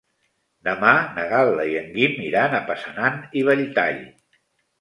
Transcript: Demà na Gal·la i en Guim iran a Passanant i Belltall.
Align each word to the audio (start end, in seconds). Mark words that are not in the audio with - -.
Demà 0.69 0.93
na 1.17 1.25
Gal·la 1.33 1.67
i 1.73 1.77
en 1.81 1.93
Guim 1.97 2.17
iran 2.31 2.57
a 2.61 2.65
Passanant 2.71 3.21
i 3.43 3.45
Belltall. 3.51 4.05